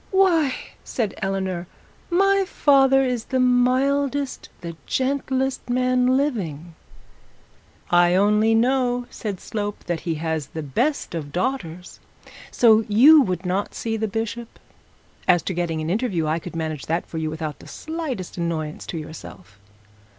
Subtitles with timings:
[0.09, 1.67] 'Why,' said Eleanor,
[2.09, 6.73] 'my father is the mildest, the gentlest man living.'
[7.91, 11.99] 'I only know,' said Slope, 'that he has the best of daughters.
[12.49, 14.57] So you would not see the bishop?
[15.27, 18.87] As to getting an interview, I could manage that for you without the slightest annoyance
[18.87, 19.59] to yourself.'